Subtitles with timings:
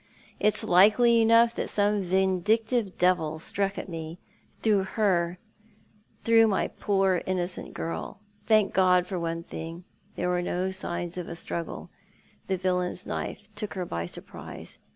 [0.39, 4.17] It's likely enough that some vindictive devil struck at me,
[4.59, 5.37] through her,
[6.23, 8.19] through my poor, innocent girl.
[8.47, 9.83] Thank God for one tiling,
[10.15, 11.91] there were no signs of a struggle.
[12.47, 14.79] The villain's knife took her by surprise.